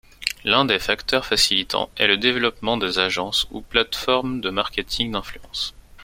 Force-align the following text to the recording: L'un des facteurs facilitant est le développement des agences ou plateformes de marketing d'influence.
L'un 0.45 0.65
des 0.65 0.79
facteurs 0.79 1.27
facilitant 1.27 1.91
est 1.95 2.07
le 2.07 2.17
développement 2.17 2.75
des 2.75 2.97
agences 2.97 3.45
ou 3.51 3.61
plateformes 3.61 4.41
de 4.41 4.49
marketing 4.49 5.11
d'influence. 5.11 5.75